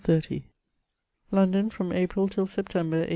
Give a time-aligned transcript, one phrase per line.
[0.03, 0.41] «i
[1.29, 3.09] London, from April till September, 1822.